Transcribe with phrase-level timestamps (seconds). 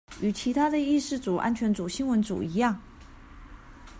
[0.19, 2.75] 與其他的議事組安全組新聞組一樣